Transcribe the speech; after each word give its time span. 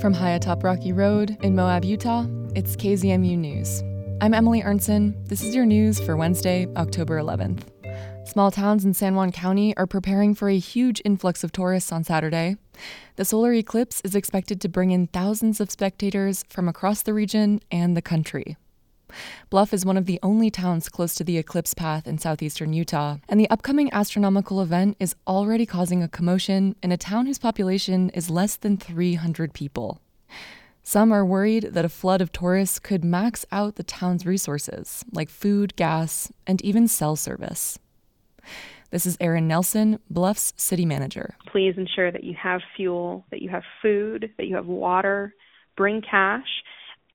From 0.00 0.12
high 0.12 0.32
atop 0.32 0.62
Rocky 0.62 0.92
Road 0.92 1.38
in 1.40 1.56
Moab, 1.56 1.82
Utah, 1.82 2.26
it's 2.54 2.76
KZMU 2.76 3.38
News. 3.38 3.82
I'm 4.20 4.34
Emily 4.34 4.60
Arntsen. 4.60 5.26
This 5.26 5.42
is 5.42 5.54
your 5.54 5.64
news 5.64 5.98
for 5.98 6.18
Wednesday, 6.18 6.66
October 6.76 7.18
11th. 7.18 7.62
Small 8.26 8.50
towns 8.50 8.84
in 8.84 8.92
San 8.92 9.14
Juan 9.14 9.32
County 9.32 9.74
are 9.78 9.86
preparing 9.86 10.34
for 10.34 10.50
a 10.50 10.58
huge 10.58 11.00
influx 11.06 11.42
of 11.42 11.50
tourists 11.50 11.92
on 11.92 12.04
Saturday. 12.04 12.56
The 13.16 13.24
solar 13.24 13.54
eclipse 13.54 14.02
is 14.02 14.14
expected 14.14 14.60
to 14.60 14.68
bring 14.68 14.90
in 14.90 15.06
thousands 15.06 15.60
of 15.60 15.70
spectators 15.70 16.44
from 16.50 16.68
across 16.68 17.00
the 17.00 17.14
region 17.14 17.60
and 17.70 17.96
the 17.96 18.02
country. 18.02 18.58
Bluff 19.50 19.72
is 19.72 19.84
one 19.84 19.96
of 19.96 20.06
the 20.06 20.18
only 20.22 20.50
towns 20.50 20.88
close 20.88 21.14
to 21.14 21.24
the 21.24 21.38
eclipse 21.38 21.74
path 21.74 22.06
in 22.06 22.18
southeastern 22.18 22.72
Utah, 22.72 23.18
and 23.28 23.38
the 23.38 23.50
upcoming 23.50 23.88
astronomical 23.92 24.60
event 24.60 24.96
is 24.98 25.14
already 25.26 25.66
causing 25.66 26.02
a 26.02 26.08
commotion 26.08 26.76
in 26.82 26.92
a 26.92 26.96
town 26.96 27.26
whose 27.26 27.38
population 27.38 28.10
is 28.10 28.30
less 28.30 28.56
than 28.56 28.76
300 28.76 29.52
people. 29.52 30.00
Some 30.82 31.12
are 31.12 31.24
worried 31.24 31.70
that 31.72 31.84
a 31.84 31.88
flood 31.88 32.20
of 32.20 32.30
tourists 32.30 32.78
could 32.78 33.04
max 33.04 33.44
out 33.50 33.74
the 33.74 33.82
town's 33.82 34.24
resources, 34.24 35.04
like 35.12 35.28
food, 35.28 35.74
gas, 35.74 36.30
and 36.46 36.62
even 36.62 36.86
cell 36.86 37.16
service. 37.16 37.78
This 38.90 39.04
is 39.04 39.16
Erin 39.20 39.48
Nelson, 39.48 39.98
Bluff's 40.08 40.52
city 40.56 40.86
manager. 40.86 41.34
Please 41.50 41.74
ensure 41.76 42.12
that 42.12 42.22
you 42.22 42.36
have 42.40 42.60
fuel, 42.76 43.24
that 43.30 43.42
you 43.42 43.50
have 43.50 43.64
food, 43.82 44.30
that 44.36 44.46
you 44.46 44.54
have 44.54 44.66
water, 44.66 45.34
bring 45.76 46.02
cash. 46.02 46.62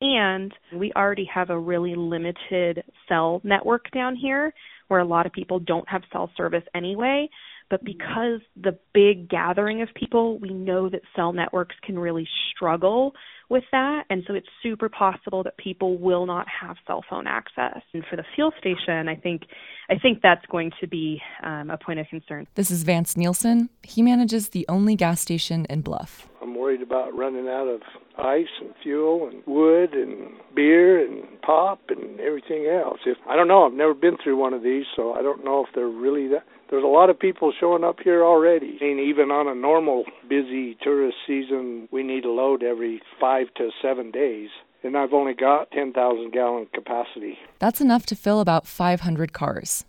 And 0.02 0.52
we 0.74 0.92
already 0.96 1.30
have 1.34 1.52
a 1.52 1.60
really 1.60 1.96
limited 1.96 2.84
cell 3.08 3.40
network 3.44 3.92
down 3.92 4.16
here 4.16 4.52
where 4.88 5.00
a 5.00 5.06
lot 5.06 5.26
of 5.26 5.32
people 5.32 5.60
don't 5.60 5.88
have 5.88 6.02
cell 6.12 6.30
service 6.36 6.64
anyway. 6.76 7.30
But 7.70 7.86
because 7.86 8.42
the 8.62 8.78
big 8.94 9.30
gathering 9.30 9.82
of 9.82 9.88
people, 9.96 10.38
we 10.40 10.50
know 10.50 10.90
that 10.90 11.02
cell 11.16 11.32
networks 11.32 11.76
can 11.84 11.98
really 11.98 12.28
struggle 12.54 13.14
with 13.50 13.64
that. 13.72 14.04
And 14.10 14.24
so 14.28 14.34
it's 14.34 14.48
super 14.62 14.90
possible 14.90 15.44
that 15.44 15.56
people 15.58 15.98
will 15.98 16.26
not 16.26 16.48
have 16.50 16.76
cell 16.86 17.06
phone 17.10 17.28
access. 17.28 17.82
And 17.94 18.04
for 18.10 18.18
the 18.18 18.26
fuel 18.36 18.52
station, 18.60 19.08
I 19.08 19.16
think 19.16 19.44
I 19.90 19.98
think 19.98 20.22
that's 20.22 20.46
going 20.48 20.72
to 20.82 20.88
be 20.88 21.22
um, 21.44 21.70
a 21.70 21.78
point 21.78 22.00
of 22.00 22.08
concern. 22.08 22.48
This 22.56 22.72
is 22.72 22.84
Vance 22.84 23.16
Nielsen. 23.16 23.70
He 23.84 24.02
manages 24.02 24.50
the 24.50 24.66
only 24.68 24.96
gas 24.96 25.22
station 25.22 25.66
in 25.70 25.82
Bluff. 25.82 26.28
Worried 26.62 26.84
about 26.84 27.18
running 27.18 27.48
out 27.48 27.68
of 27.68 27.82
ice 28.20 28.54
and 28.62 28.70
fuel 28.84 29.28
and 29.28 29.42
wood 29.48 29.94
and 29.94 30.30
beer 30.56 31.04
and 31.04 31.24
pop 31.42 31.80
and 31.90 32.20
everything 32.20 32.68
else. 32.68 33.00
If 33.06 33.18
I 33.28 33.36
don't 33.36 33.48
know, 33.48 33.66
I've 33.66 33.74
never 33.74 33.96
been 33.96 34.18
through 34.24 34.38
one 34.38 34.54
of 34.54 34.62
these, 34.62 34.86
so 34.96 35.14
I 35.14 35.24
don't 35.24 35.44
know 35.44 35.66
if 35.66 35.74
they're 35.74 35.88
really 35.88 36.28
that 36.28 36.44
there's 36.72 36.84
a 36.84 36.88
lot 36.88 37.10
of 37.10 37.20
people 37.20 37.52
showing 37.60 37.84
up 37.84 37.98
here 38.02 38.24
already. 38.24 38.78
I 38.80 38.86
mean, 38.86 39.00
even 39.00 39.30
on 39.30 39.48
a 39.48 39.54
normal 39.54 40.06
busy 40.30 40.78
tourist 40.82 41.18
season, 41.28 41.90
we 41.92 42.02
need 42.02 42.26
a 42.26 42.32
load 42.32 42.64
every 42.64 43.02
five 43.20 43.48
to 43.58 43.70
seven 43.82 44.10
days. 44.10 44.50
And 44.84 44.98
I've 44.98 45.14
only 45.14 45.34
got 45.34 45.70
10,000 45.72 46.32
gallon 46.32 46.68
capacity. 46.74 47.38
That's 47.60 47.82
enough 47.82 48.06
to 48.08 48.16
fill 48.16 48.40
about 48.40 48.66
500 48.66 49.34
cars. 49.34 49.84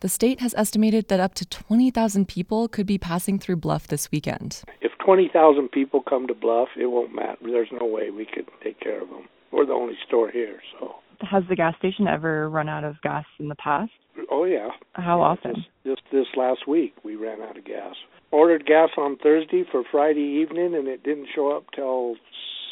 The 0.00 0.08
state 0.08 0.40
has 0.40 0.54
estimated 0.56 1.08
that 1.08 1.20
up 1.20 1.34
to 1.34 1.46
20,000 1.46 2.28
people 2.28 2.68
could 2.68 2.86
be 2.86 2.98
passing 2.98 3.38
through 3.38 3.56
Bluff 3.56 3.86
this 3.86 4.10
weekend. 4.12 4.62
If 4.80 4.89
20,000 5.10 5.72
people 5.72 6.00
come 6.08 6.28
to 6.28 6.34
Bluff, 6.34 6.68
it 6.78 6.86
won't 6.86 7.12
matter. 7.12 7.36
There's 7.42 7.72
no 7.72 7.84
way 7.84 8.10
we 8.10 8.26
could 8.32 8.46
take 8.62 8.78
care 8.78 9.02
of 9.02 9.08
them. 9.08 9.28
We're 9.50 9.66
the 9.66 9.72
only 9.72 9.94
store 10.06 10.30
here, 10.30 10.60
so. 10.78 10.94
Has 11.28 11.42
the 11.48 11.56
gas 11.56 11.74
station 11.78 12.06
ever 12.06 12.48
run 12.48 12.68
out 12.68 12.84
of 12.84 12.94
gas 13.02 13.24
in 13.40 13.48
the 13.48 13.56
past? 13.56 13.90
Oh 14.30 14.44
yeah. 14.44 14.68
How 14.92 15.18
yeah, 15.18 15.24
often? 15.24 15.54
Just, 15.56 15.66
just 15.84 16.02
this 16.12 16.26
last 16.36 16.68
week, 16.68 16.94
we 17.04 17.16
ran 17.16 17.42
out 17.42 17.58
of 17.58 17.64
gas. 17.64 17.96
Ordered 18.30 18.64
gas 18.66 18.90
on 18.96 19.16
Thursday 19.16 19.64
for 19.72 19.82
Friday 19.90 20.40
evening, 20.40 20.76
and 20.76 20.86
it 20.86 21.02
didn't 21.02 21.26
show 21.34 21.56
up 21.56 21.64
till 21.74 22.14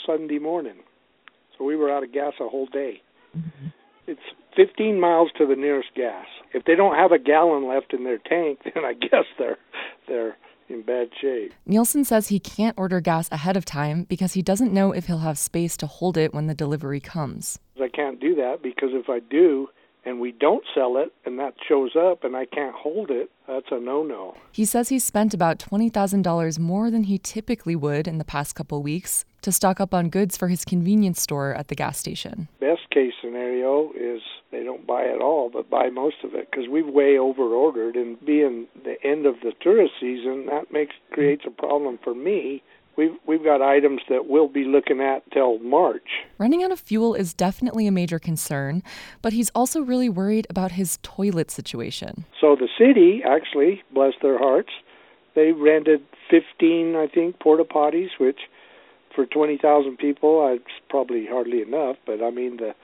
Sunday 0.06 0.38
morning. 0.38 0.76
So 1.58 1.64
we 1.64 1.74
were 1.74 1.90
out 1.90 2.04
of 2.04 2.12
gas 2.12 2.34
a 2.40 2.48
whole 2.48 2.66
day. 2.66 3.02
Mm-hmm. 3.36 3.66
It's 4.06 4.20
15 4.54 5.00
miles 5.00 5.30
to 5.38 5.46
the 5.46 5.56
nearest 5.56 5.88
gas. 5.96 6.26
If 6.54 6.64
they 6.66 6.76
don't 6.76 6.94
have 6.94 7.10
a 7.10 7.18
gallon 7.18 7.66
left 7.66 7.92
in 7.92 8.04
their 8.04 8.18
tank, 8.18 8.60
then 8.64 8.84
I 8.84 8.92
guess 8.92 9.26
they're 9.40 9.58
they're 10.06 10.36
in 10.68 10.82
bad 10.82 11.08
shape. 11.20 11.52
Nielsen 11.66 12.04
says 12.04 12.28
he 12.28 12.38
can't 12.38 12.78
order 12.78 13.00
gas 13.00 13.28
ahead 13.30 13.56
of 13.56 13.64
time 13.64 14.04
because 14.04 14.34
he 14.34 14.42
doesn't 14.42 14.72
know 14.72 14.92
if 14.92 15.06
he'll 15.06 15.18
have 15.18 15.38
space 15.38 15.76
to 15.78 15.86
hold 15.86 16.16
it 16.16 16.34
when 16.34 16.46
the 16.46 16.54
delivery 16.54 17.00
comes. 17.00 17.58
I 17.80 17.88
can't 17.88 18.20
do 18.20 18.34
that 18.36 18.62
because 18.62 18.90
if 18.92 19.08
I 19.08 19.20
do, 19.20 19.68
and 20.08 20.20
we 20.20 20.32
don't 20.32 20.64
sell 20.74 20.96
it 20.96 21.12
and 21.26 21.38
that 21.38 21.54
shows 21.68 21.94
up 21.94 22.24
and 22.24 22.34
I 22.34 22.46
can't 22.46 22.74
hold 22.74 23.10
it, 23.10 23.30
that's 23.46 23.66
a 23.70 23.78
no 23.78 24.02
no. 24.02 24.36
He 24.52 24.64
says 24.64 24.88
he 24.88 24.98
spent 24.98 25.34
about 25.34 25.58
$20,000 25.58 26.58
more 26.58 26.90
than 26.90 27.04
he 27.04 27.18
typically 27.18 27.76
would 27.76 28.08
in 28.08 28.18
the 28.18 28.24
past 28.24 28.54
couple 28.54 28.82
weeks 28.82 29.24
to 29.42 29.52
stock 29.52 29.80
up 29.80 29.92
on 29.92 30.08
goods 30.08 30.36
for 30.36 30.48
his 30.48 30.64
convenience 30.64 31.20
store 31.20 31.54
at 31.54 31.68
the 31.68 31.74
gas 31.74 31.98
station. 31.98 32.48
Best 32.58 32.88
case 32.90 33.12
scenario 33.20 33.92
is 33.92 34.22
buy 34.88 35.02
it 35.02 35.20
all, 35.20 35.50
but 35.50 35.70
buy 35.70 35.90
most 35.90 36.16
of 36.24 36.34
it 36.34 36.50
because 36.50 36.66
we've 36.68 36.88
way 36.88 37.16
over 37.16 37.42
ordered 37.42 37.94
and 37.94 38.18
being 38.24 38.66
the 38.82 38.96
end 39.04 39.26
of 39.26 39.36
the 39.44 39.52
tourist 39.60 39.92
season, 40.00 40.46
that 40.46 40.72
makes 40.72 40.94
creates 41.12 41.44
a 41.46 41.50
problem 41.50 41.98
for 42.02 42.14
me 42.14 42.62
we've 42.98 43.16
we've 43.26 43.44
got 43.44 43.62
items 43.62 44.02
that 44.10 44.26
we'll 44.26 44.48
be 44.48 44.64
looking 44.64 45.00
at 45.00 45.22
till 45.30 45.58
March. 45.60 46.08
Running 46.36 46.62
out 46.62 46.72
of 46.72 46.80
fuel 46.80 47.14
is 47.14 47.32
definitely 47.32 47.86
a 47.86 47.92
major 47.92 48.18
concern, 48.18 48.82
but 49.22 49.32
he's 49.32 49.50
also 49.54 49.80
really 49.80 50.10
worried 50.10 50.46
about 50.50 50.72
his 50.72 50.98
toilet 51.02 51.50
situation. 51.50 52.26
So 52.38 52.56
the 52.56 52.68
city 52.76 53.22
actually, 53.24 53.82
bless 53.94 54.14
their 54.20 54.38
hearts, 54.38 54.70
they 55.34 55.52
rented 55.52 56.02
15, 56.30 56.96
I 56.96 57.06
think, 57.06 57.38
porta 57.38 57.64
potties, 57.64 58.10
which 58.18 58.40
for 59.14 59.24
20,000 59.24 59.96
people, 59.96 60.46
it's 60.52 60.64
probably 60.90 61.26
hardly 61.26 61.62
enough. 61.62 61.96
But 62.04 62.22
I 62.22 62.30
mean 62.30 62.58
the 62.58 62.74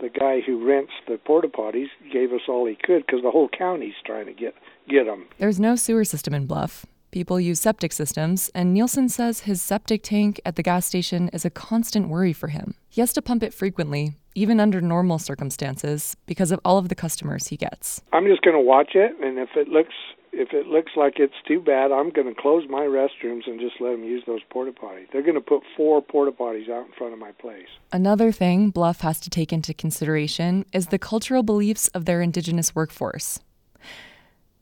the 0.00 0.08
guy 0.08 0.40
who 0.40 0.66
rents 0.66 0.92
the 1.06 1.18
porta 1.18 1.48
potties 1.48 1.88
gave 2.12 2.32
us 2.32 2.42
all 2.48 2.66
he 2.66 2.76
could 2.76 3.04
because 3.06 3.22
the 3.22 3.30
whole 3.30 3.48
county's 3.48 3.94
trying 4.04 4.26
to 4.26 4.32
get 4.32 4.54
get 4.88 5.04
them. 5.04 5.26
There's 5.38 5.60
no 5.60 5.76
sewer 5.76 6.04
system 6.04 6.34
in 6.34 6.46
Bluff. 6.46 6.86
People 7.10 7.40
use 7.40 7.60
septic 7.60 7.92
systems, 7.92 8.50
and 8.54 8.74
Nielsen 8.74 9.08
says 9.08 9.40
his 9.40 9.62
septic 9.62 10.02
tank 10.02 10.40
at 10.44 10.56
the 10.56 10.62
gas 10.62 10.84
station 10.84 11.30
is 11.32 11.44
a 11.44 11.50
constant 11.50 12.08
worry 12.08 12.34
for 12.34 12.48
him. 12.48 12.74
He 12.90 13.00
has 13.00 13.14
to 13.14 13.22
pump 13.22 13.42
it 13.42 13.54
frequently, 13.54 14.16
even 14.34 14.60
under 14.60 14.82
normal 14.82 15.18
circumstances, 15.18 16.16
because 16.26 16.52
of 16.52 16.60
all 16.66 16.76
of 16.76 16.90
the 16.90 16.94
customers 16.94 17.46
he 17.46 17.56
gets. 17.56 18.02
I'm 18.12 18.26
just 18.26 18.42
going 18.42 18.56
to 18.56 18.62
watch 18.62 18.94
it, 18.94 19.12
and 19.22 19.38
if 19.38 19.48
it 19.56 19.68
looks 19.68 19.94
if 20.32 20.52
it 20.52 20.66
looks 20.66 20.92
like 20.96 21.14
it's 21.18 21.34
too 21.46 21.60
bad, 21.60 21.92
I'm 21.92 22.10
going 22.10 22.32
to 22.32 22.40
close 22.40 22.64
my 22.68 22.82
restrooms 22.82 23.46
and 23.46 23.60
just 23.60 23.80
let 23.80 23.92
them 23.92 24.04
use 24.04 24.22
those 24.26 24.40
porta 24.50 24.72
potties. 24.72 25.06
They're 25.12 25.22
going 25.22 25.34
to 25.34 25.40
put 25.40 25.62
four 25.76 26.00
porta 26.02 26.32
potties 26.32 26.70
out 26.70 26.86
in 26.86 26.92
front 26.92 27.12
of 27.12 27.18
my 27.18 27.32
place. 27.32 27.66
Another 27.92 28.32
thing 28.32 28.70
Bluff 28.70 29.00
has 29.00 29.20
to 29.20 29.30
take 29.30 29.52
into 29.52 29.74
consideration 29.74 30.64
is 30.72 30.88
the 30.88 30.98
cultural 30.98 31.42
beliefs 31.42 31.88
of 31.88 32.04
their 32.04 32.22
indigenous 32.22 32.74
workforce. 32.74 33.40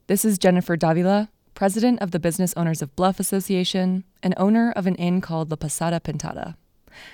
This 0.07 0.23
is 0.23 0.37
Jennifer 0.37 0.77
Davila, 0.77 1.29
president 1.53 2.01
of 2.01 2.11
the 2.11 2.19
Business 2.19 2.53
Owners 2.55 2.81
of 2.81 2.95
Bluff 2.95 3.19
Association, 3.19 4.03
and 4.23 4.33
owner 4.37 4.71
of 4.75 4.87
an 4.87 4.95
inn 4.95 5.21
called 5.21 5.49
La 5.49 5.57
Posada 5.57 5.99
Pintada. 5.99 6.55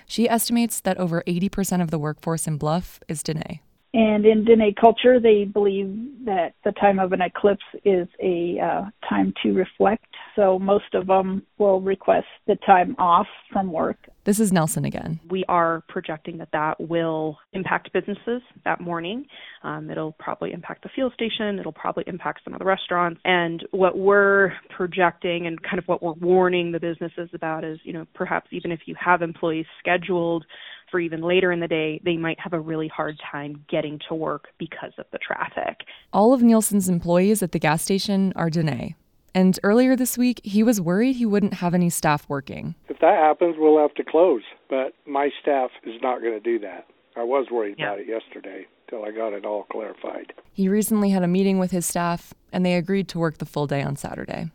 She 0.05 0.29
estimates 0.29 0.79
that 0.81 0.97
over 0.97 1.23
80% 1.27 1.81
of 1.81 1.91
the 1.91 1.99
workforce 1.99 2.47
in 2.47 2.57
Bluff 2.57 2.99
is 3.07 3.23
Diné. 3.23 3.59
And 3.93 4.25
in 4.25 4.43
Diné 4.43 4.75
culture, 4.75 5.19
they 5.19 5.45
believe 5.45 5.87
that 6.25 6.53
the 6.63 6.71
time 6.71 6.97
of 6.97 7.13
an 7.13 7.21
eclipse 7.21 7.63
is 7.85 8.07
a 8.21 8.59
uh, 8.59 8.85
time 9.07 9.33
to 9.43 9.53
reflect. 9.53 10.05
So 10.35 10.57
most 10.57 10.95
of 10.95 11.05
them 11.05 11.43
will 11.59 11.79
request 11.79 12.25
the 12.47 12.55
time 12.65 12.95
off 12.97 13.27
from 13.51 13.71
work 13.71 13.97
this 14.25 14.39
is 14.39 14.53
Nelson 14.53 14.85
again. 14.85 15.19
We 15.29 15.43
are 15.49 15.83
projecting 15.89 16.37
that 16.37 16.49
that 16.53 16.79
will 16.79 17.37
impact 17.51 17.91
businesses 17.91 18.41
that 18.63 18.79
morning. 18.79 19.25
Um, 19.63 19.89
it'll 19.89 20.13
probably 20.13 20.53
impact 20.53 20.83
the 20.83 20.89
fuel 20.89 21.11
station. 21.13 21.59
It'll 21.59 21.73
probably 21.73 22.05
impact 22.07 22.41
some 22.43 22.53
of 22.53 22.59
the 22.59 22.65
restaurants. 22.65 23.19
And 23.25 23.65
what 23.71 23.97
we're 23.97 24.53
projecting 24.69 25.47
and 25.47 25.61
kind 25.61 25.77
of 25.77 25.85
what 25.87 26.01
we're 26.01 26.13
warning 26.13 26.71
the 26.71 26.79
businesses 26.79 27.29
about 27.33 27.65
is, 27.65 27.79
you 27.83 27.91
know, 27.91 28.05
perhaps 28.13 28.47
even 28.51 28.71
if 28.71 28.81
you 28.85 28.95
have 29.03 29.21
employees 29.21 29.65
scheduled 29.79 30.45
for 30.93 30.99
even 30.99 31.23
later 31.23 31.51
in 31.51 31.59
the 31.59 31.67
day, 31.67 31.99
they 32.05 32.17
might 32.17 32.39
have 32.39 32.53
a 32.53 32.59
really 32.59 32.87
hard 32.87 33.19
time 33.31 33.65
getting 33.67 33.99
to 34.07 34.13
work 34.13 34.49
because 34.59 34.91
of 34.99 35.05
the 35.11 35.17
traffic. 35.17 35.79
All 36.13 36.35
of 36.35 36.43
Nielsen's 36.43 36.87
employees 36.87 37.41
at 37.41 37.51
the 37.51 37.57
gas 37.57 37.81
station 37.81 38.31
are 38.35 38.47
Diné. 38.47 38.93
And 39.33 39.59
earlier 39.63 39.95
this 39.95 40.19
week, 40.19 40.39
he 40.43 40.61
was 40.61 40.79
worried 40.79 41.13
he 41.13 41.25
wouldn't 41.25 41.55
have 41.55 41.73
any 41.73 41.89
staff 41.89 42.29
working. 42.29 42.75
If 42.89 42.99
that 42.99 43.17
happens, 43.17 43.55
we'll 43.57 43.79
have 43.79 43.95
to 43.95 44.03
close. 44.03 44.43
But 44.69 44.93
my 45.07 45.31
staff 45.41 45.71
is 45.83 45.99
not 46.03 46.21
going 46.21 46.33
to 46.33 46.39
do 46.39 46.59
that. 46.59 46.85
I 47.15 47.23
was 47.23 47.47
worried 47.51 47.77
yeah. 47.79 47.87
about 47.87 48.01
it 48.01 48.07
yesterday 48.07 48.67
till 48.87 49.03
I 49.03 49.09
got 49.09 49.33
it 49.33 49.45
all 49.45 49.63
clarified. 49.71 50.33
He 50.51 50.69
recently 50.69 51.09
had 51.09 51.23
a 51.23 51.27
meeting 51.27 51.57
with 51.57 51.71
his 51.71 51.87
staff, 51.87 52.35
and 52.51 52.63
they 52.63 52.75
agreed 52.75 53.07
to 53.07 53.19
work 53.19 53.39
the 53.39 53.47
full 53.47 53.65
day 53.65 53.81
on 53.81 53.95
Saturday. 53.95 54.51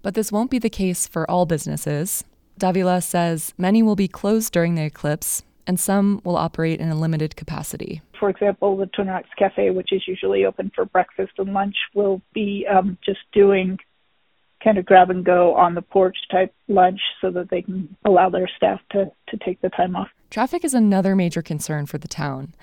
But 0.00 0.14
this 0.14 0.32
won't 0.32 0.50
be 0.50 0.58
the 0.58 0.70
case 0.70 1.06
for 1.06 1.30
all 1.30 1.44
businesses. 1.44 2.24
Davila 2.56 3.02
says 3.02 3.52
many 3.58 3.82
will 3.82 3.96
be 3.96 4.08
closed 4.08 4.54
during 4.54 4.76
the 4.76 4.84
eclipse, 4.84 5.42
and 5.66 5.78
some 5.78 6.20
will 6.24 6.36
operate 6.36 6.80
in 6.80 6.88
a 6.88 6.94
limited 6.94 7.36
capacity. 7.36 8.02
For 8.18 8.30
example, 8.30 8.76
the 8.76 8.88
Rocks 9.04 9.28
Cafe, 9.38 9.70
which 9.70 9.92
is 9.92 10.02
usually 10.06 10.44
open 10.44 10.70
for 10.74 10.84
breakfast 10.84 11.32
and 11.38 11.52
lunch, 11.52 11.76
will 11.94 12.22
be 12.32 12.66
um, 12.70 12.98
just 13.04 13.20
doing 13.32 13.78
kind 14.62 14.78
of 14.78 14.86
grab 14.86 15.10
and 15.10 15.24
go 15.24 15.54
on 15.54 15.74
the 15.74 15.82
porch 15.82 16.16
type 16.30 16.52
lunch 16.68 17.00
so 17.20 17.30
that 17.30 17.50
they 17.50 17.62
can 17.62 17.94
allow 18.04 18.28
their 18.30 18.48
staff 18.56 18.80
to, 18.90 19.10
to 19.28 19.36
take 19.44 19.60
the 19.60 19.68
time 19.70 19.94
off. 19.94 20.08
Traffic 20.30 20.64
is 20.64 20.74
another 20.74 21.14
major 21.14 21.40
concern 21.40 21.86
for 21.86 21.98
the 21.98 22.08
town. 22.08 22.54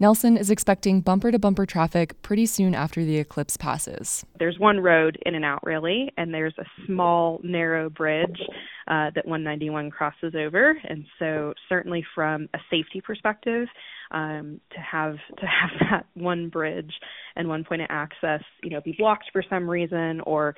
Nelson 0.00 0.36
is 0.36 0.50
expecting 0.50 1.00
bumper 1.00 1.30
to 1.30 1.38
bumper 1.38 1.64
traffic 1.64 2.20
pretty 2.22 2.46
soon 2.46 2.74
after 2.74 3.04
the 3.04 3.18
eclipse 3.18 3.56
passes. 3.56 4.26
There's 4.40 4.58
one 4.58 4.80
road 4.80 5.16
in 5.24 5.36
and 5.36 5.44
out, 5.44 5.62
really, 5.62 6.12
and 6.16 6.34
there's 6.34 6.54
a 6.58 6.64
small, 6.86 7.40
narrow 7.44 7.88
bridge 7.88 8.40
uh, 8.88 9.10
that 9.14 9.24
191 9.26 9.90
crosses 9.92 10.34
over. 10.34 10.76
And 10.88 11.04
so, 11.20 11.54
certainly 11.68 12.04
from 12.14 12.48
a 12.52 12.58
safety 12.68 13.00
perspective, 13.00 13.68
um, 14.10 14.60
to 14.72 14.80
have 14.80 15.16
to 15.38 15.46
have 15.46 15.70
that 15.90 16.06
one 16.14 16.48
bridge 16.48 16.92
and 17.36 17.48
one 17.48 17.64
point 17.64 17.82
of 17.82 17.88
access, 17.90 18.42
you 18.62 18.70
know, 18.70 18.80
be 18.80 18.94
blocked 18.98 19.30
for 19.32 19.44
some 19.48 19.68
reason 19.68 20.20
or 20.22 20.54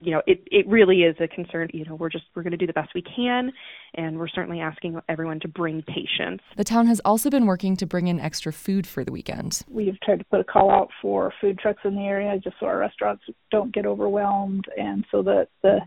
you 0.00 0.12
know, 0.12 0.22
it, 0.26 0.42
it 0.46 0.66
really 0.68 1.02
is 1.02 1.16
a 1.20 1.26
concern. 1.26 1.68
You 1.72 1.84
know, 1.84 1.96
we're 1.96 2.08
just 2.08 2.24
we're 2.34 2.42
going 2.42 2.52
to 2.52 2.56
do 2.56 2.66
the 2.66 2.72
best 2.72 2.90
we 2.94 3.02
can, 3.02 3.52
and 3.94 4.18
we're 4.18 4.28
certainly 4.28 4.60
asking 4.60 5.00
everyone 5.08 5.40
to 5.40 5.48
bring 5.48 5.82
patience. 5.82 6.40
The 6.56 6.64
town 6.64 6.86
has 6.86 7.00
also 7.04 7.30
been 7.30 7.46
working 7.46 7.76
to 7.76 7.86
bring 7.86 8.06
in 8.06 8.20
extra 8.20 8.52
food 8.52 8.86
for 8.86 9.04
the 9.04 9.10
weekend. 9.10 9.62
We've 9.68 10.00
tried 10.00 10.20
to 10.20 10.24
put 10.24 10.40
a 10.40 10.44
call 10.44 10.70
out 10.70 10.90
for 11.02 11.32
food 11.40 11.58
trucks 11.58 11.80
in 11.84 11.96
the 11.96 12.02
area, 12.02 12.38
just 12.38 12.56
so 12.60 12.66
our 12.66 12.78
restaurants 12.78 13.24
don't 13.50 13.74
get 13.74 13.86
overwhelmed, 13.86 14.66
and 14.76 15.04
so 15.10 15.22
that 15.22 15.48
the 15.62 15.80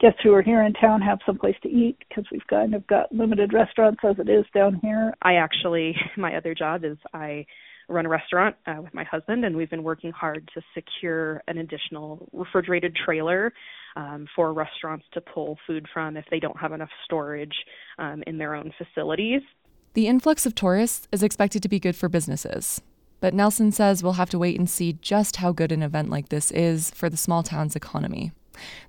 guests 0.00 0.20
who 0.22 0.32
are 0.32 0.42
here 0.42 0.62
in 0.62 0.72
town 0.74 1.00
have 1.00 1.18
some 1.26 1.38
place 1.38 1.56
to 1.62 1.68
eat 1.68 1.96
because 2.08 2.24
we've 2.30 2.46
kind 2.48 2.74
of 2.74 2.86
got 2.86 3.12
limited 3.12 3.52
restaurants 3.52 4.00
as 4.08 4.16
it 4.18 4.28
is 4.28 4.44
down 4.54 4.78
here. 4.82 5.12
I 5.22 5.34
actually, 5.34 5.96
my 6.16 6.36
other 6.36 6.54
job 6.54 6.84
is 6.84 6.96
I 7.12 7.46
run 7.88 8.06
a 8.06 8.08
restaurant 8.08 8.54
uh, 8.66 8.80
with 8.82 8.92
my 8.94 9.04
husband, 9.04 9.44
and 9.44 9.56
we've 9.56 9.70
been 9.70 9.82
working 9.82 10.12
hard 10.12 10.48
to 10.54 10.62
secure 10.74 11.42
an 11.48 11.58
additional 11.58 12.28
refrigerated 12.32 12.94
trailer 12.94 13.52
um, 13.96 14.26
for 14.36 14.52
restaurants 14.52 15.06
to 15.14 15.20
pull 15.20 15.58
food 15.66 15.86
from 15.92 16.16
if 16.16 16.24
they 16.30 16.38
don't 16.38 16.58
have 16.58 16.72
enough 16.72 16.90
storage 17.04 17.54
um, 17.98 18.22
in 18.26 18.38
their 18.38 18.54
own 18.54 18.72
facilities. 18.78 19.40
The 19.94 20.06
influx 20.06 20.46
of 20.46 20.54
tourists 20.54 21.08
is 21.10 21.22
expected 21.22 21.62
to 21.62 21.68
be 21.68 21.80
good 21.80 21.96
for 21.96 22.08
businesses. 22.08 22.80
But 23.20 23.34
Nelson 23.34 23.72
says 23.72 24.02
we'll 24.02 24.12
have 24.12 24.30
to 24.30 24.38
wait 24.38 24.58
and 24.58 24.70
see 24.70 24.92
just 24.92 25.36
how 25.36 25.50
good 25.50 25.72
an 25.72 25.82
event 25.82 26.08
like 26.08 26.28
this 26.28 26.52
is 26.52 26.90
for 26.92 27.10
the 27.10 27.16
small 27.16 27.42
town's 27.42 27.74
economy. 27.74 28.30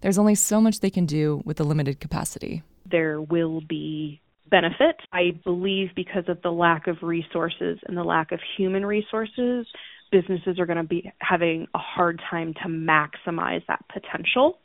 There's 0.01 0.17
only 0.17 0.35
so 0.35 0.61
much 0.61 0.79
they 0.79 0.89
can 0.89 1.05
do 1.05 1.41
with 1.45 1.57
the 1.57 1.63
limited 1.63 1.99
capacity. 1.99 2.63
There 2.85 3.21
will 3.21 3.61
be 3.61 4.21
benefit. 4.49 4.97
I 5.11 5.31
believe 5.43 5.89
because 5.95 6.25
of 6.27 6.41
the 6.41 6.51
lack 6.51 6.87
of 6.87 6.97
resources 7.01 7.79
and 7.85 7.97
the 7.97 8.03
lack 8.03 8.31
of 8.31 8.39
human 8.57 8.85
resources, 8.85 9.67
businesses 10.11 10.59
are 10.59 10.65
going 10.65 10.77
to 10.77 10.83
be 10.83 11.11
having 11.19 11.67
a 11.73 11.79
hard 11.79 12.21
time 12.29 12.53
to 12.63 12.69
maximize 12.69 13.61
that 13.67 13.83
potential. 13.91 14.59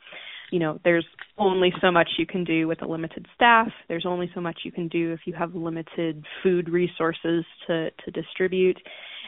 You 0.51 0.59
know, 0.59 0.79
there's 0.83 1.05
only 1.37 1.73
so 1.81 1.91
much 1.91 2.07
you 2.17 2.25
can 2.25 2.43
do 2.43 2.67
with 2.67 2.81
a 2.81 2.87
limited 2.87 3.25
staff. 3.35 3.67
There's 3.87 4.05
only 4.05 4.29
so 4.33 4.41
much 4.41 4.59
you 4.63 4.71
can 4.71 4.87
do 4.87 5.11
if 5.13 5.21
you 5.25 5.33
have 5.33 5.55
limited 5.55 6.23
food 6.43 6.69
resources 6.69 7.43
to 7.67 7.89
to 7.91 8.11
distribute. 8.11 8.77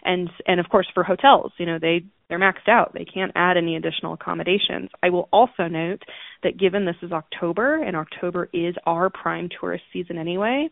And 0.04 0.30
and 0.46 0.60
of 0.60 0.70
course 0.70 0.88
for 0.94 1.04
hotels, 1.04 1.52
you 1.58 1.66
know, 1.66 1.80
they 1.82 2.04
they're 2.30 2.40
maxed 2.40 2.70
out. 2.70 2.94
They 2.94 3.06
can't 3.06 3.32
add 3.36 3.58
any 3.58 3.76
additional 3.76 4.14
accommodations. 4.14 4.90
I 5.02 5.10
will 5.10 5.28
also 5.32 5.68
note 5.68 6.04
that 6.44 6.58
given 6.58 6.86
this 6.86 6.96
is 7.02 7.12
October 7.12 7.82
and 7.82 7.96
October 7.96 8.50
is 8.54 8.76
our 8.86 9.10
prime 9.10 9.50
tourist 9.60 9.84
season 9.92 10.18
anyway, 10.18 10.70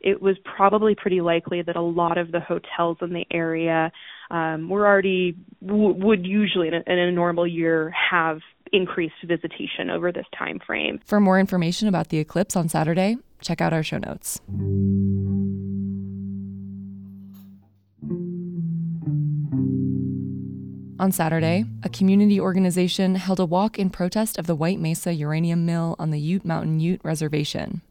it 0.00 0.22
was 0.22 0.36
probably 0.44 0.94
pretty 0.94 1.20
likely 1.20 1.62
that 1.62 1.76
a 1.76 1.82
lot 1.82 2.18
of 2.18 2.30
the 2.30 2.40
hotels 2.40 2.98
in 3.00 3.12
the 3.12 3.26
area 3.30 3.90
um, 4.30 4.68
were 4.68 4.86
already 4.86 5.36
w- 5.64 5.94
would 5.94 6.26
usually 6.26 6.68
in 6.68 6.74
a, 6.74 6.82
in 6.86 6.98
a 6.98 7.12
normal 7.12 7.46
year 7.46 7.90
have 7.90 8.38
increased 8.72 9.14
visitation 9.24 9.90
over 9.90 10.12
this 10.12 10.26
time 10.36 10.60
frame. 10.64 11.00
For 11.04 11.20
more 11.20 11.40
information 11.40 11.88
about 11.88 12.08
the 12.08 12.18
eclipse 12.18 12.54
on 12.54 12.68
Saturday, 12.68 13.16
check 13.40 13.60
out 13.60 13.72
our 13.72 13.82
show 13.82 13.98
notes. 13.98 14.40
On 21.00 21.12
Saturday, 21.12 21.64
a 21.84 21.88
community 21.88 22.40
organization 22.40 23.14
held 23.14 23.38
a 23.38 23.44
walk 23.44 23.78
in 23.78 23.88
protest 23.88 24.36
of 24.36 24.48
the 24.48 24.56
White 24.56 24.80
Mesa 24.80 25.12
uranium 25.12 25.64
mill 25.64 25.94
on 25.96 26.10
the 26.10 26.18
Ute 26.18 26.44
Mountain 26.44 26.80
Ute 26.80 27.00
Reservation. 27.04 27.82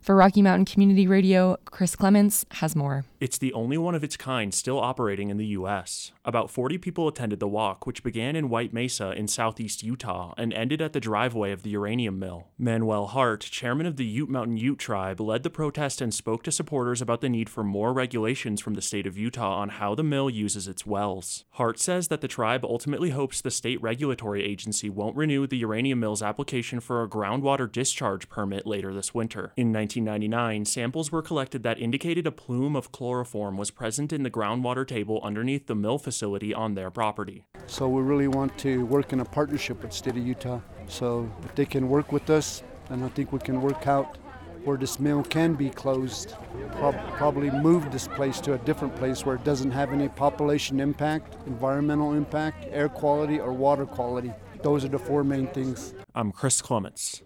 For 0.00 0.14
Rocky 0.16 0.42
Mountain 0.42 0.64
Community 0.64 1.06
Radio, 1.06 1.56
Chris 1.64 1.94
Clements 1.96 2.44
has 2.52 2.74
more. 2.74 3.04
It's 3.20 3.38
the 3.38 3.52
only 3.52 3.78
one 3.78 3.94
of 3.94 4.02
its 4.02 4.16
kind 4.16 4.52
still 4.52 4.80
operating 4.80 5.30
in 5.30 5.36
the 5.36 5.46
U.S. 5.46 6.12
About 6.24 6.50
40 6.50 6.78
people 6.78 7.06
attended 7.06 7.38
the 7.38 7.48
walk, 7.48 7.86
which 7.86 8.02
began 8.02 8.34
in 8.34 8.48
White 8.48 8.72
Mesa 8.72 9.12
in 9.12 9.28
southeast 9.28 9.82
Utah 9.82 10.34
and 10.36 10.52
ended 10.52 10.82
at 10.82 10.92
the 10.92 11.00
driveway 11.00 11.52
of 11.52 11.62
the 11.62 11.70
uranium 11.70 12.18
mill. 12.18 12.48
Manuel 12.58 13.06
Heart, 13.06 13.42
chairman 13.42 13.86
of 13.86 13.96
the 13.96 14.04
Ute 14.04 14.28
Mountain 14.28 14.56
Ute 14.56 14.78
tribe, 14.78 15.20
led 15.20 15.44
the 15.44 15.50
protest 15.50 16.00
and 16.00 16.12
spoke 16.12 16.42
to 16.42 16.52
supporters 16.52 17.00
about 17.00 17.20
the 17.20 17.28
need 17.28 17.48
for 17.48 17.62
more 17.62 17.92
regulations 17.92 18.60
from 18.60 18.74
the 18.74 18.82
state 18.82 19.06
of 19.06 19.16
Utah 19.16 19.56
on 19.56 19.68
how 19.68 19.94
the 19.94 20.02
mill 20.02 20.28
uses 20.28 20.66
its 20.66 20.84
wells. 20.84 21.44
Heart 21.52 21.78
says 21.78 22.08
that 22.08 22.20
the 22.20 22.28
tribe 22.28 22.64
ultimately 22.64 23.10
hopes 23.10 23.40
the 23.40 23.50
state 23.50 23.80
regulatory 23.80 24.42
agency 24.44 24.90
won't 24.90 25.16
renew 25.16 25.46
the 25.46 25.58
uranium 25.58 26.00
mill's 26.00 26.22
application 26.22 26.80
for 26.80 27.02
a 27.02 27.08
groundwater 27.08 27.70
discharge 27.70 28.28
permit 28.28 28.66
later 28.66 28.92
this 28.92 29.14
winter. 29.14 29.51
In 29.54 29.70
1999, 29.70 30.64
samples 30.64 31.12
were 31.12 31.20
collected 31.20 31.62
that 31.62 31.78
indicated 31.78 32.26
a 32.26 32.32
plume 32.32 32.74
of 32.74 32.90
chloroform 32.90 33.58
was 33.58 33.70
present 33.70 34.10
in 34.10 34.22
the 34.22 34.30
groundwater 34.30 34.86
table 34.86 35.20
underneath 35.22 35.66
the 35.66 35.74
mill 35.74 35.98
facility 35.98 36.54
on 36.54 36.74
their 36.74 36.90
property. 36.90 37.44
So 37.66 37.86
we 37.86 38.00
really 38.00 38.28
want 38.28 38.56
to 38.58 38.86
work 38.86 39.12
in 39.12 39.20
a 39.20 39.24
partnership 39.26 39.82
with 39.82 39.92
state 39.92 40.16
of 40.16 40.26
Utah. 40.26 40.60
So 40.86 41.30
if 41.44 41.54
they 41.54 41.66
can 41.66 41.90
work 41.90 42.12
with 42.12 42.30
us, 42.30 42.62
then 42.88 43.02
I 43.02 43.08
think 43.10 43.30
we 43.30 43.40
can 43.40 43.60
work 43.60 43.86
out 43.86 44.16
where 44.64 44.78
this 44.78 44.98
mill 44.98 45.22
can 45.24 45.54
be 45.54 45.68
closed. 45.68 46.34
Pro- 46.76 46.92
probably 46.92 47.50
move 47.50 47.92
this 47.92 48.08
place 48.08 48.40
to 48.42 48.54
a 48.54 48.58
different 48.58 48.96
place 48.96 49.26
where 49.26 49.36
it 49.36 49.44
doesn't 49.44 49.72
have 49.72 49.92
any 49.92 50.08
population 50.08 50.80
impact, 50.80 51.36
environmental 51.46 52.14
impact, 52.14 52.64
air 52.70 52.88
quality, 52.88 53.38
or 53.38 53.52
water 53.52 53.84
quality. 53.84 54.32
Those 54.62 54.84
are 54.84 54.88
the 54.88 54.98
four 54.98 55.24
main 55.24 55.48
things. 55.48 55.92
I'm 56.14 56.32
Chris 56.32 56.62
Clements. 56.62 57.22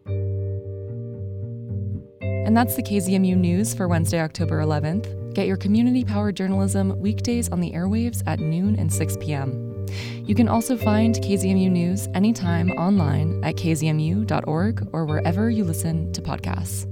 And 2.46 2.56
that's 2.56 2.76
the 2.76 2.82
KZMU 2.82 3.36
News 3.36 3.74
for 3.74 3.88
Wednesday, 3.88 4.20
October 4.20 4.60
11th. 4.60 5.34
Get 5.34 5.48
your 5.48 5.56
community 5.56 6.04
powered 6.04 6.36
journalism 6.36 6.96
weekdays 7.00 7.48
on 7.48 7.58
the 7.58 7.72
airwaves 7.72 8.22
at 8.24 8.38
noon 8.38 8.78
and 8.78 8.90
6 8.90 9.16
p.m. 9.16 9.84
You 10.24 10.36
can 10.36 10.48
also 10.48 10.76
find 10.76 11.16
KZMU 11.16 11.68
News 11.68 12.06
anytime 12.14 12.70
online 12.70 13.42
at 13.42 13.56
kzmu.org 13.56 14.88
or 14.92 15.04
wherever 15.06 15.50
you 15.50 15.64
listen 15.64 16.12
to 16.12 16.22
podcasts. 16.22 16.86